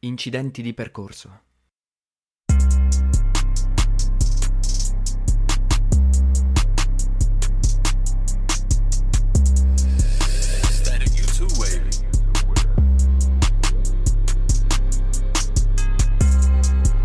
Incidenti 0.00 0.62
di 0.62 0.74
percorso. 0.74 1.40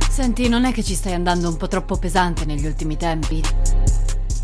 Senti, 0.07 0.47
non 0.47 0.65
è 0.65 0.71
che 0.71 0.83
ci 0.83 0.93
stai 0.93 1.13
andando 1.13 1.49
un 1.49 1.57
po' 1.57 1.67
troppo 1.67 1.97
pesante 1.97 2.45
negli 2.45 2.67
ultimi 2.67 2.95
tempi? 2.95 3.41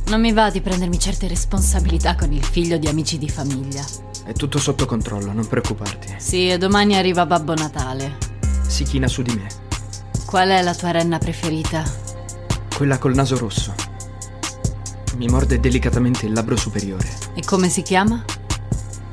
Non 0.08 0.20
mi 0.20 0.34
va 0.34 0.50
di 0.50 0.60
prendermi 0.62 0.98
certe 0.98 1.28
responsabilità 1.28 2.16
con 2.16 2.32
il 2.32 2.44
figlio 2.44 2.80
di 2.80 2.88
amici 2.88 3.20
di 3.20 3.30
famiglia. 3.30 3.86
È 4.26 4.34
tutto 4.34 4.58
sotto 4.58 4.88
controllo, 4.88 5.32
non 5.32 5.48
preoccuparti. 5.48 6.16
Sì, 6.18 6.50
e 6.50 6.58
domani 6.58 6.96
arriva 6.96 7.28
Babbo 7.28 7.54
Natale. 7.54 8.29
Si 8.70 8.84
china 8.84 9.08
su 9.08 9.24
di 9.24 9.34
me. 9.34 9.48
Qual 10.28 10.48
è 10.48 10.62
la 10.62 10.76
tua 10.76 10.92
renna 10.92 11.18
preferita? 11.18 11.84
Quella 12.76 13.00
col 13.00 13.16
naso 13.16 13.36
rosso. 13.36 13.74
Mi 15.18 15.26
morde 15.26 15.60
delicatamente 15.60 16.28
il 16.28 16.34
labbro 16.34 16.56
superiore. 16.56 17.10
E 17.34 17.42
come 17.44 17.68
si 17.68 17.82
chiama? 17.82 18.24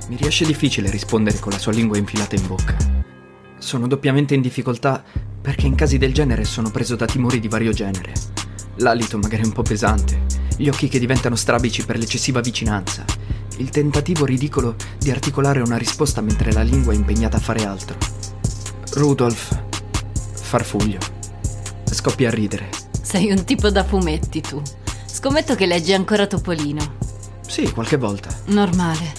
Mi 0.09 0.17
riesce 0.17 0.45
difficile 0.45 0.91
rispondere 0.91 1.39
con 1.39 1.53
la 1.53 1.59
sua 1.59 1.73
lingua 1.73 1.97
infilata 1.97 2.37
in 2.37 2.47
bocca. 2.47 2.77
Sono 3.59 3.87
doppiamente 3.87 4.35
in 4.35 4.43
difficoltà 4.43 5.03
perché 5.41 5.67
in 5.67 5.75
casi 5.75 5.97
del 5.97 6.13
genere 6.13 6.45
sono 6.45 6.71
preso 6.71 6.95
da 6.95 7.07
timori 7.07 7.41
di 7.41 7.49
vario 7.49 7.73
genere. 7.73 8.13
L'alito 8.77 9.17
magari 9.17 9.43
un 9.43 9.53
po' 9.53 9.63
pesante, 9.63 10.27
gli 10.59 10.69
occhi 10.69 10.89
che 10.89 10.99
diventano 10.99 11.35
strabici 11.35 11.83
per 11.87 11.97
l'eccessiva 11.97 12.41
vicinanza, 12.41 13.07
il 13.57 13.71
tentativo 13.71 14.27
ridicolo 14.27 14.77
di 14.99 15.11
articolare 15.11 15.61
una 15.61 15.79
risposta 15.79 16.21
mentre 16.21 16.53
la 16.53 16.63
lingua 16.63 16.93
è 16.93 16.97
impegnata 16.97 17.39
a 17.39 17.41
fare 17.41 17.65
altro. 17.65 18.16
Rudolf, 18.97 19.55
farfuglio, 20.33 20.99
scoppia 21.85 22.29
a 22.29 22.31
ridere. 22.31 22.71
Sei 23.03 23.31
un 23.31 23.45
tipo 23.45 23.69
da 23.69 23.85
fumetti 23.85 24.41
tu. 24.41 24.63
Scommetto 25.05 25.55
che 25.55 25.67
leggi 25.67 25.93
ancora 25.93 26.27
Topolino. 26.27 26.95
Sì, 27.47 27.71
qualche 27.73 27.99
volta. 27.99 28.35
Normale. 28.47 29.13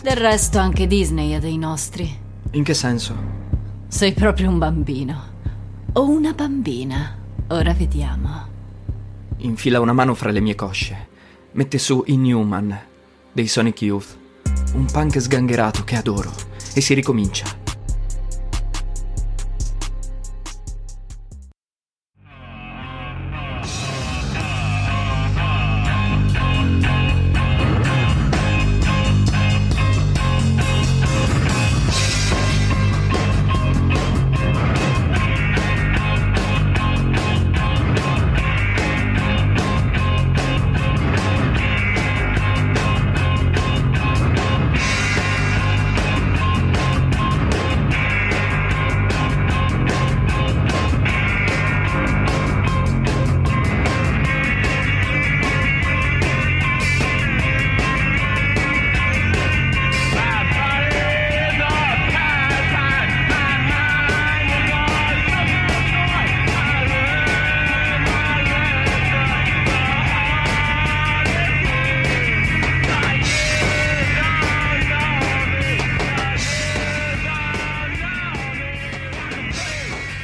Del 0.00 0.14
resto 0.14 0.58
anche 0.58 0.86
Disney 0.86 1.34
ha 1.34 1.40
dei 1.40 1.58
nostri. 1.58 2.16
In 2.52 2.62
che 2.62 2.72
senso? 2.72 3.16
Sei 3.88 4.12
proprio 4.12 4.48
un 4.48 4.58
bambino. 4.58 5.20
O 5.94 6.08
una 6.08 6.32
bambina. 6.32 7.18
Ora 7.48 7.72
vediamo. 7.72 8.46
Infila 9.38 9.80
una 9.80 9.92
mano 9.92 10.14
fra 10.14 10.30
le 10.30 10.40
mie 10.40 10.54
cosce. 10.54 11.08
Mette 11.50 11.78
su 11.78 12.00
Inhuman 12.06 12.78
dei 13.32 13.48
Sonic 13.48 13.82
Youth. 13.82 14.16
Un 14.74 14.84
punk 14.84 15.20
sgangherato 15.20 15.82
che 15.82 15.96
adoro. 15.96 16.32
E 16.72 16.80
si 16.80 16.94
ricomincia. 16.94 17.64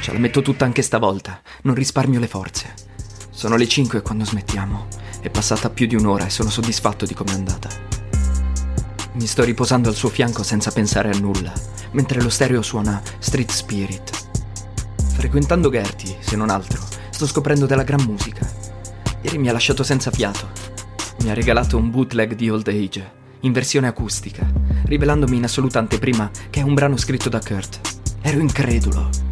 Ce 0.03 0.11
la 0.11 0.19
metto 0.19 0.41
tutta 0.41 0.65
anche 0.65 0.81
stavolta, 0.81 1.41
non 1.61 1.75
risparmio 1.75 2.19
le 2.19 2.27
forze. 2.27 2.73
Sono 3.29 3.55
le 3.55 3.65
5 3.65 4.01
quando 4.01 4.25
smettiamo. 4.25 4.87
È 5.21 5.29
passata 5.29 5.69
più 5.69 5.87
di 5.87 5.95
un'ora 5.95 6.25
e 6.25 6.29
sono 6.29 6.49
soddisfatto 6.49 7.05
di 7.05 7.13
come 7.13 7.31
è 7.31 7.35
andata. 7.35 7.69
Mi 9.13 9.25
sto 9.25 9.45
riposando 9.45 9.87
al 9.87 9.95
suo 9.95 10.09
fianco 10.09 10.43
senza 10.43 10.71
pensare 10.71 11.09
a 11.09 11.17
nulla, 11.17 11.53
mentre 11.91 12.21
lo 12.21 12.27
stereo 12.27 12.61
suona 12.61 13.01
Street 13.19 13.49
Spirit. 13.49 14.11
Frequentando 15.13 15.69
Gertie, 15.69 16.17
se 16.19 16.35
non 16.35 16.49
altro, 16.49 16.85
sto 17.09 17.25
scoprendo 17.25 17.65
della 17.65 17.83
gran 17.83 18.03
musica. 18.03 18.45
Ieri 19.21 19.37
mi 19.37 19.47
ha 19.47 19.53
lasciato 19.53 19.83
senza 19.83 20.11
fiato. 20.11 20.49
Mi 21.21 21.29
ha 21.29 21.33
regalato 21.33 21.77
un 21.77 21.89
bootleg 21.89 22.35
di 22.35 22.49
Old 22.49 22.67
Age, 22.67 23.11
in 23.39 23.53
versione 23.53 23.87
acustica, 23.87 24.45
rivelandomi 24.83 25.37
in 25.37 25.45
assoluta 25.45 25.79
anteprima 25.79 26.29
che 26.49 26.59
è 26.59 26.63
un 26.63 26.73
brano 26.73 26.97
scritto 26.97 27.29
da 27.29 27.39
Kurt. 27.39 27.79
Ero 28.21 28.41
incredulo. 28.41 29.22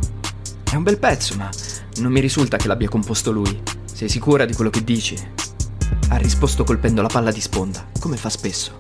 È 0.71 0.75
un 0.75 0.83
bel 0.83 0.99
pezzo, 0.99 1.35
ma 1.35 1.49
non 1.97 2.13
mi 2.13 2.21
risulta 2.21 2.55
che 2.55 2.69
l'abbia 2.69 2.87
composto 2.87 3.29
lui. 3.33 3.61
Sei 3.83 4.07
sicura 4.07 4.45
di 4.45 4.53
quello 4.53 4.69
che 4.69 4.85
dici? 4.85 5.17
Ha 6.07 6.15
risposto 6.15 6.63
colpendo 6.63 7.01
la 7.01 7.09
palla 7.09 7.29
di 7.29 7.41
sponda, 7.41 7.89
come 7.99 8.15
fa 8.15 8.29
spesso. 8.29 8.77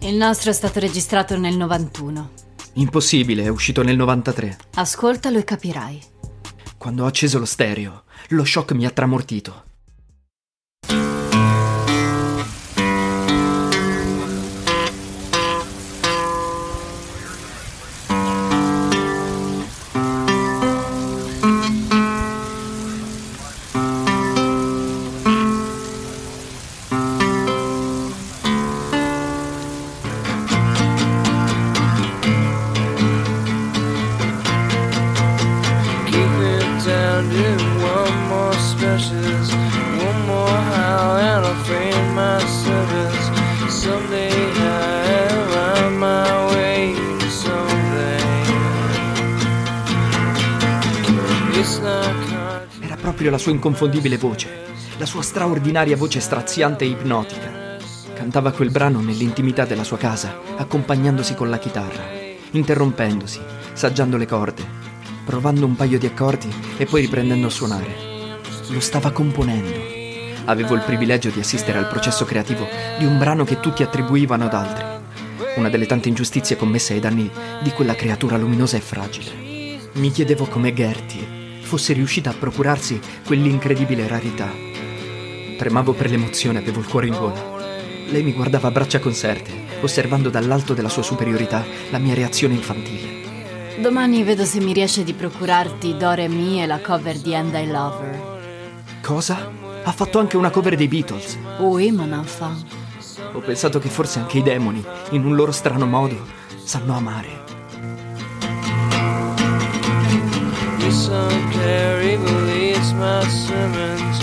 Il 0.00 0.16
nostro 0.16 0.50
è 0.50 0.52
stato 0.52 0.80
registrato 0.80 1.38
nel 1.38 1.56
91. 1.56 2.30
Impossibile, 2.72 3.44
è 3.44 3.48
uscito 3.48 3.84
nel 3.84 3.96
93. 3.96 4.58
Ascoltalo 4.74 5.38
e 5.38 5.44
capirai. 5.44 6.02
Quando 6.76 7.04
ho 7.04 7.06
acceso 7.06 7.38
lo 7.38 7.44
stereo, 7.44 8.02
lo 8.30 8.44
shock 8.44 8.72
mi 8.72 8.84
ha 8.84 8.90
tramortito. 8.90 9.65
Era 52.80 52.96
proprio 52.96 53.30
la 53.30 53.36
sua 53.36 53.52
inconfondibile 53.52 54.16
voce, 54.16 54.48
la 54.96 55.04
sua 55.04 55.20
straordinaria 55.20 55.94
voce 55.94 56.20
straziante 56.20 56.84
e 56.84 56.88
ipnotica. 56.88 57.76
Cantava 58.14 58.52
quel 58.52 58.70
brano 58.70 59.00
nell'intimità 59.00 59.66
della 59.66 59.84
sua 59.84 59.98
casa, 59.98 60.40
accompagnandosi 60.56 61.34
con 61.34 61.50
la 61.50 61.58
chitarra, 61.58 62.02
interrompendosi, 62.52 63.40
saggiando 63.74 64.16
le 64.16 64.26
corde, 64.26 64.64
provando 65.26 65.66
un 65.66 65.76
paio 65.76 65.98
di 65.98 66.06
accordi 66.06 66.48
e 66.78 66.86
poi 66.86 67.02
riprendendo 67.02 67.48
a 67.48 67.50
suonare. 67.50 67.94
Lo 68.68 68.80
stava 68.80 69.10
componendo. 69.10 69.85
Avevo 70.46 70.74
il 70.74 70.82
privilegio 70.82 71.30
di 71.30 71.40
assistere 71.40 71.78
al 71.78 71.88
processo 71.88 72.24
creativo 72.24 72.66
di 72.98 73.04
un 73.04 73.18
brano 73.18 73.44
che 73.44 73.58
tutti 73.58 73.82
attribuivano 73.82 74.44
ad 74.44 74.54
altri. 74.54 74.84
Una 75.56 75.68
delle 75.68 75.86
tante 75.86 76.08
ingiustizie 76.08 76.56
commesse 76.56 76.92
ai 76.92 77.00
danni 77.00 77.28
di 77.62 77.70
quella 77.70 77.94
creatura 77.94 78.36
luminosa 78.36 78.76
e 78.76 78.80
fragile. 78.80 79.30
Mi 79.94 80.10
chiedevo 80.10 80.46
come 80.46 80.72
Gertie 80.72 81.44
fosse 81.62 81.94
riuscita 81.94 82.30
a 82.30 82.34
procurarsi 82.38 83.00
quell'incredibile 83.26 84.06
rarità. 84.06 84.48
Tremavo 85.58 85.94
per 85.94 86.10
l'emozione, 86.10 86.58
avevo 86.58 86.78
il 86.78 86.86
cuore 86.86 87.08
in 87.08 87.14
gola. 87.14 87.54
Lei 88.08 88.22
mi 88.22 88.32
guardava 88.32 88.68
a 88.68 88.70
braccia 88.70 89.00
conserte, 89.00 89.50
osservando 89.80 90.30
dall'alto 90.30 90.74
della 90.74 90.88
sua 90.88 91.02
superiorità 91.02 91.64
la 91.90 91.98
mia 91.98 92.14
reazione 92.14 92.54
infantile. 92.54 93.80
Domani 93.80 94.22
vedo 94.22 94.44
se 94.44 94.60
mi 94.60 94.72
riesce 94.72 95.02
di 95.02 95.12
procurarti 95.12 95.96
Dore 95.96 96.28
Mi 96.28 96.62
e 96.62 96.66
la 96.66 96.78
cover 96.78 97.18
di 97.18 97.34
And 97.34 97.52
I 97.52 97.66
Love 97.66 98.04
Her. 98.04 98.34
Cosa? 99.02 99.55
Ha 99.88 99.92
fatto 99.92 100.18
anche 100.18 100.36
una 100.36 100.50
cover 100.50 100.74
dei 100.74 100.88
Beatles. 100.88 101.38
Oui, 101.60 101.92
mon 101.92 102.12
enfant. 102.12 102.64
Ho 103.34 103.38
pensato 103.38 103.78
che 103.78 103.88
forse 103.88 104.18
anche 104.18 104.38
i 104.38 104.42
demoni, 104.42 104.84
in 105.10 105.24
un 105.24 105.36
loro 105.36 105.52
strano 105.52 105.86
modo, 105.86 106.26
sanno 106.64 106.96
amare. 106.96 107.44
some 110.90 111.50
carry 111.52 112.16
believes 112.16 112.92
my 112.94 113.22
sermons. 113.28 114.18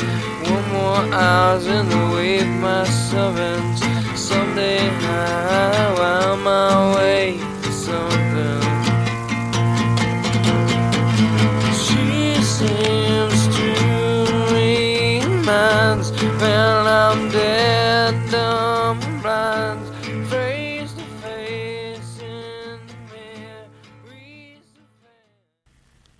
One 0.50 0.68
more 0.74 1.04
hours 1.13 1.65
in 1.65 1.88
the 1.88 2.10
wave, 2.13 2.48
my 2.60 2.83
servants. 2.83 3.81
Someday 4.19 4.89
I 4.89 5.52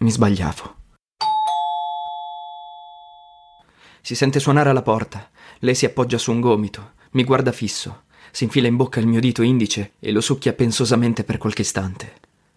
Mi 0.04 0.12
sbagliavo. 0.12 0.76
Si 4.02 4.16
sente 4.16 4.42
suonare 4.42 4.70
alla 4.70 4.82
porta. 4.82 5.30
Lei 5.60 5.76
si 5.76 5.86
appoggia 5.86 6.18
su 6.18 6.30
un 6.30 6.42
gomito, 6.42 6.96
mi 7.12 7.24
guarda 7.24 7.54
fisso, 7.54 8.04
si 8.30 8.44
infila 8.44 8.68
in 8.68 8.76
bocca 8.76 9.00
il 9.00 9.08
mio 9.08 9.22
dito 9.22 9.44
indice 9.44 9.94
e 10.00 10.12
lo 10.12 10.20
succhia 10.20 10.52
pensosamente 10.52 11.24
per 11.24 11.38
qualche 11.38 11.62
istante. 11.62 12.16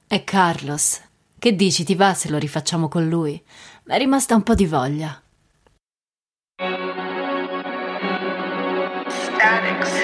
È 0.08 0.24
Carlos. 0.24 1.00
Che 1.38 1.54
dici, 1.54 1.84
ti 1.84 1.94
va 1.94 2.14
se 2.14 2.30
lo 2.30 2.38
rifacciamo 2.38 2.88
con 2.88 3.08
lui? 3.08 3.40
Mi 3.84 3.94
è 3.94 3.98
rimasta 3.98 4.34
un 4.34 4.42
po' 4.42 4.56
di 4.56 4.66
voglia. 4.66 5.22
Static 9.06 9.95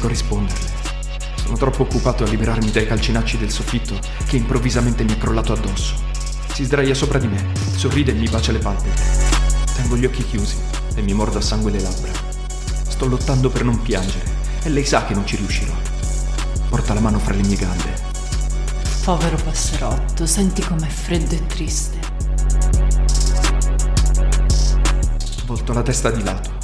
riesco 0.00 0.06
a 0.06 0.08
risponderle. 0.08 0.68
Sono 1.34 1.56
troppo 1.56 1.82
occupato 1.82 2.24
a 2.24 2.28
liberarmi 2.28 2.70
dai 2.70 2.86
calcinacci 2.86 3.36
del 3.36 3.50
soffitto 3.50 3.98
che 4.26 4.36
improvvisamente 4.36 5.04
mi 5.04 5.12
è 5.12 5.18
crollato 5.18 5.52
addosso. 5.52 5.94
Si 6.52 6.64
sdraia 6.64 6.94
sopra 6.94 7.18
di 7.18 7.26
me, 7.26 7.44
sorride 7.76 8.12
e 8.12 8.14
mi 8.14 8.28
bacia 8.28 8.52
le 8.52 8.58
palpebre. 8.58 9.02
Tengo 9.74 9.96
gli 9.96 10.04
occhi 10.04 10.24
chiusi 10.24 10.56
e 10.94 11.02
mi 11.02 11.12
mordo 11.12 11.38
a 11.38 11.42
sangue 11.42 11.70
le 11.70 11.80
labbra. 11.80 12.12
Sto 12.88 13.06
lottando 13.06 13.50
per 13.50 13.64
non 13.64 13.82
piangere 13.82 14.38
e 14.62 14.68
lei 14.68 14.84
sa 14.84 15.04
che 15.04 15.14
non 15.14 15.26
ci 15.26 15.36
riuscirò. 15.36 15.72
Porta 16.68 16.94
la 16.94 17.00
mano 17.00 17.18
fra 17.18 17.34
le 17.34 17.42
mie 17.42 17.56
gambe. 17.56 18.08
Povero 19.04 19.36
passerotto, 19.36 20.26
senti 20.26 20.62
com'è 20.62 20.88
freddo 20.88 21.34
e 21.34 21.46
triste. 21.46 21.98
Volto 25.46 25.72
la 25.72 25.82
testa 25.82 26.10
di 26.10 26.22
lato, 26.22 26.59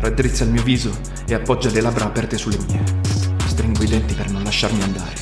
raddrizza 0.00 0.44
il 0.44 0.50
mio 0.50 0.62
viso 0.62 0.98
e 1.26 1.34
appoggia 1.34 1.70
le 1.70 1.80
labbra 1.80 2.06
aperte 2.06 2.38
sulle 2.38 2.58
mie. 2.66 2.82
Stringo 3.46 3.82
i 3.82 3.86
denti 3.86 4.14
per 4.14 4.30
non 4.30 4.42
lasciarmi 4.42 4.82
andare, 4.82 5.14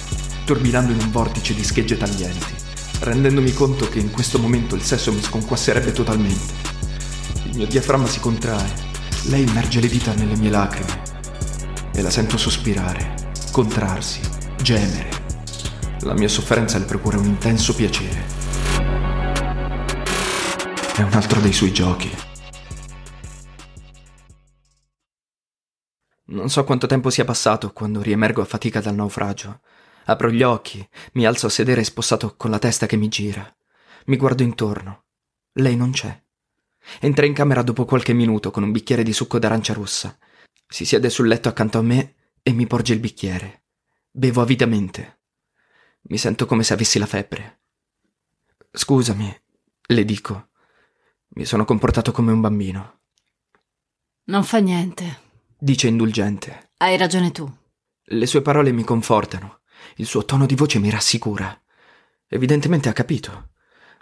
turbinando 0.45 0.93
in 0.93 1.01
un 1.01 1.11
vortice 1.11 1.55
di 1.55 1.65
schegge 1.65 1.97
taglienti, 1.97 2.55
rendendomi 3.01 3.53
conto 3.53 3.89
che 3.89 3.99
in 3.99 4.11
questo 4.11 4.39
momento 4.39 4.75
il 4.75 4.83
sesso 4.83 5.13
mi 5.13 5.21
sconquasserebbe 5.21 5.93
totalmente. 5.93 6.55
Il 7.45 7.57
mio 7.57 7.67
diaframma 7.67 8.07
si 8.07 8.21
contrae, 8.21 8.71
lei 9.25 9.43
immerge 9.43 9.81
le 9.81 9.89
dita 9.89 10.15
nelle 10.15 10.37
mie 10.37 10.51
lacrime 10.51 11.03
e 11.93 12.01
la 12.01 12.11
sento 12.11 12.37
sospirare, 12.37 13.33
contrarsi, 13.51 14.21
gemere. 14.63 15.09
La 16.03 16.15
mia 16.15 16.29
sofferenza 16.29 16.79
le 16.79 16.85
procura 16.85 17.19
un 17.19 17.25
intenso 17.25 17.75
piacere. 17.75 18.37
È 20.95 21.03
un 21.03 21.13
altro 21.13 21.41
dei 21.41 21.53
suoi 21.53 21.73
giochi. 21.73 22.28
Non 26.39 26.51
so 26.51 26.63
quanto 26.63 26.87
tempo 26.87 27.11
sia 27.11 27.25
passato 27.25 27.73
quando 27.73 28.01
riemergo 28.01 28.41
a 28.41 28.45
fatica 28.45 28.81
dal 28.81 28.95
naufragio. 28.95 29.61
Apro 30.05 30.31
gli 30.31 30.45
occhi, 30.45 30.89
mi 31.15 31.27
alzo 31.27 31.47
a 31.47 31.51
sedere 31.51 31.83
spossato 31.83 32.37
con 32.37 32.53
la 32.53 32.61
testa 32.61 32.87
che 32.87 32.95
mi 32.95 33.09
gira. 33.09 33.53
Mi 34.07 34.17
guardo 34.17 34.45
intorno. 34.45 35.07
Lei 35.55 35.75
non 35.75 35.91
c'è. 35.91 36.17
Entra 37.01 37.27
in 37.27 37.35
camera 37.35 37.63
dopo 37.63 37.85
qualche 37.85 38.13
minuto 38.13 38.53
con 38.53 38.63
un 38.63 38.71
bicchiere 38.71 39.03
di 39.03 39.13
succo 39.13 39.41
d'arancia 39.41 39.73
rossa. 39.73 40.17
Si 40.69 40.85
siede 40.85 41.11
sul 41.11 41.27
letto 41.27 41.49
accanto 41.49 41.79
a 41.79 41.83
me 41.83 42.15
e 42.41 42.53
mi 42.53 42.69
porge 42.69 42.93
il 42.93 43.01
bicchiere. 43.01 43.65
Bevo 44.09 44.41
avidamente. 44.41 45.23
Mi 46.03 46.19
sento 46.19 46.47
come 46.47 46.63
se 46.63 46.73
avessi 46.73 47.01
la 47.01 47.07
febbre. 47.07 47.63
Scusami, 48.71 49.41
le 49.89 50.05
dico. 50.05 50.51
Mi 51.31 51.45
sono 51.45 51.65
comportato 51.65 52.13
come 52.13 52.31
un 52.31 52.41
bambino, 52.41 53.01
Non 54.27 54.45
fa 54.45 54.59
niente. 54.59 55.27
Dice 55.59 55.89
indulgente. 55.89 56.71
Hai 56.79 56.97
ragione 56.97 57.33
tu. 57.33 57.51
Le 58.11 58.27
sue 58.27 58.43
parole 58.43 58.73
mi 58.73 58.85
confortano, 58.85 59.61
il 59.97 60.07
suo 60.07 60.25
tono 60.25 60.47
di 60.47 60.55
voce 60.55 60.79
mi 60.79 60.91
rassicura. 60.91 61.61
Evidentemente 62.29 62.89
ha 62.89 62.93
capito. 62.93 63.51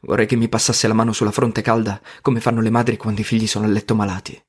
Vorrei 0.02 0.26
che 0.26 0.36
mi 0.36 0.48
passasse 0.48 0.86
la 0.86 0.94
mano 0.94 1.12
sulla 1.12 1.32
fronte 1.32 1.62
calda 1.62 2.00
come 2.20 2.40
fanno 2.40 2.60
le 2.60 2.70
madri 2.70 2.96
quando 2.96 3.22
i 3.22 3.24
figli 3.24 3.46
sono 3.46 3.64
a 3.64 3.68
letto 3.68 3.94
malati. 3.94 4.40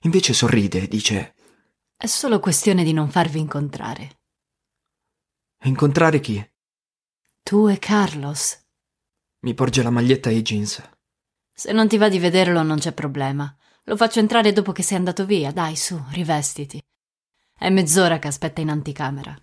Invece 0.00 0.32
sorride 0.32 0.82
e 0.82 0.88
dice: 0.88 1.34
È 1.96 2.06
solo 2.06 2.40
questione 2.40 2.82
di 2.82 2.92
non 2.92 3.10
farvi 3.10 3.38
incontrare. 3.38 4.18
Incontrare 5.64 6.20
chi? 6.20 6.44
Tu 7.42 7.68
e 7.68 7.78
Carlos. 7.78 8.58
Mi 9.40 9.54
porge 9.54 9.82
la 9.82 9.90
maglietta 9.90 10.30
e 10.30 10.36
i 10.36 10.42
jeans. 10.42 10.82
Se 11.52 11.72
non 11.72 11.88
ti 11.88 11.96
va 11.96 12.08
di 12.08 12.18
vederlo 12.18 12.62
non 12.62 12.78
c'è 12.78 12.92
problema. 12.92 13.54
Lo 13.88 13.96
faccio 13.96 14.18
entrare 14.18 14.52
dopo 14.52 14.72
che 14.72 14.82
sei 14.82 14.98
andato 14.98 15.24
via. 15.24 15.52
Dai, 15.52 15.76
su, 15.76 15.96
rivestiti. 16.10 16.82
È 17.56 17.70
mezz'ora 17.70 18.18
che 18.18 18.26
aspetta 18.26 18.60
in 18.60 18.68
anticamera. 18.68 19.36